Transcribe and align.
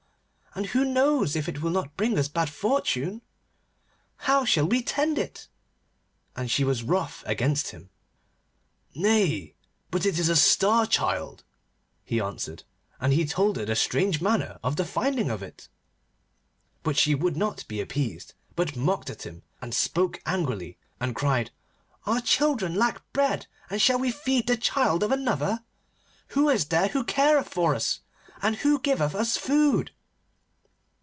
And 0.53 0.65
who 0.71 0.83
knows 0.83 1.37
if 1.37 1.47
it 1.47 1.61
will 1.61 1.71
not 1.71 1.95
bring 1.95 2.19
us 2.19 2.27
bad 2.27 2.49
fortune? 2.49 3.09
And 3.09 3.21
how 4.17 4.43
shall 4.43 4.65
we 4.67 4.83
tend 4.83 5.17
it?' 5.17 5.47
And 6.35 6.51
she 6.51 6.65
was 6.65 6.83
wroth 6.83 7.23
against 7.25 7.69
him. 7.69 7.89
'Nay, 8.93 9.55
but 9.91 10.05
it 10.05 10.19
is 10.19 10.27
a 10.27 10.35
Star 10.35 10.85
Child,' 10.85 11.45
he 12.03 12.19
answered; 12.19 12.65
and 12.99 13.13
he 13.13 13.25
told 13.25 13.55
her 13.55 13.63
the 13.63 13.77
strange 13.77 14.19
manner 14.19 14.59
of 14.61 14.75
the 14.75 14.83
finding 14.83 15.29
of 15.29 15.41
it. 15.41 15.69
But 16.83 16.97
she 16.97 17.15
would 17.15 17.37
not 17.37 17.65
be 17.69 17.79
appeased, 17.79 18.33
but 18.53 18.75
mocked 18.75 19.09
at 19.09 19.21
him, 19.25 19.43
and 19.61 19.73
spoke 19.73 20.21
angrily, 20.25 20.77
and 20.99 21.15
cried: 21.15 21.51
'Our 22.05 22.19
children 22.19 22.75
lack 22.75 23.09
bread, 23.13 23.47
and 23.69 23.81
shall 23.81 23.99
we 23.99 24.11
feed 24.11 24.47
the 24.47 24.57
child 24.57 25.01
of 25.01 25.13
another? 25.13 25.63
Who 26.35 26.49
is 26.49 26.65
there 26.65 26.89
who 26.89 27.05
careth 27.05 27.47
for 27.47 27.73
us? 27.73 28.01
And 28.41 28.57
who 28.57 28.81
giveth 28.81 29.15
us 29.15 29.37
food? 29.37 29.91